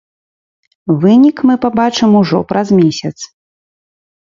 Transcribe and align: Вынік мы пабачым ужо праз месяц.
Вынік 1.03 1.37
мы 1.51 1.55
пабачым 1.67 2.19
ужо 2.23 2.37
праз 2.49 2.67
месяц. 2.83 3.17